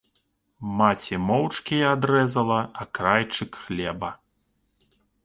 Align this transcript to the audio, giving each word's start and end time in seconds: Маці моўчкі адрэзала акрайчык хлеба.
Маці 0.77 1.19
моўчкі 1.25 1.77
адрэзала 1.89 2.57
акрайчык 2.85 3.51
хлеба. 3.67 4.09